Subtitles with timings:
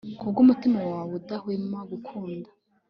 [0.19, 2.49] kubwumutima wawe udahwema gukunda